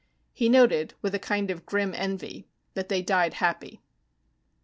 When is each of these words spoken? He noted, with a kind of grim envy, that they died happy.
He 0.33 0.49
noted, 0.49 0.95
with 1.03 1.13
a 1.13 1.19
kind 1.19 1.51
of 1.51 1.63
grim 1.67 1.93
envy, 1.95 2.47
that 2.73 2.89
they 2.89 3.03
died 3.03 3.35
happy. 3.35 3.81